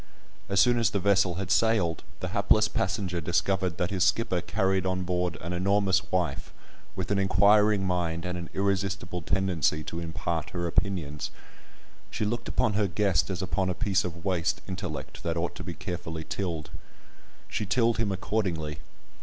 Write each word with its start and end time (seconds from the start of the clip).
As 0.49 0.59
soon 0.59 0.79
as 0.79 0.89
the 0.89 0.99
vessel 0.99 1.35
had 1.35 1.51
sailed, 1.51 2.01
the 2.21 2.29
hapless 2.29 2.67
passenger 2.67 3.21
discovered 3.21 3.77
that 3.77 3.91
his 3.91 4.03
skipper 4.03 4.41
carried 4.41 4.83
on 4.83 5.03
board 5.03 5.37
an 5.41 5.53
enormous 5.53 6.11
wife, 6.11 6.51
with 6.95 7.11
an 7.11 7.19
inquiring 7.19 7.85
mind 7.85 8.25
and 8.25 8.35
an 8.35 8.49
irresistible 8.55 9.21
tendency 9.21 9.83
to 9.83 9.99
impart 9.99 10.49
her 10.57 10.65
opinions. 10.65 11.29
She 12.09 12.25
looked 12.25 12.47
upon 12.47 12.73
her 12.73 12.87
guest 12.87 13.29
as 13.29 13.43
upon 13.43 13.69
a 13.69 13.75
piece 13.75 14.03
of 14.03 14.25
waste 14.25 14.61
intellect 14.67 15.21
that 15.21 15.37
ought 15.37 15.53
to 15.53 15.63
be 15.63 15.75
carefully 15.75 16.23
tilled. 16.23 16.71
She 17.47 17.67
tilled 17.67 17.99
him 17.99 18.11
accordingly. 18.11 18.79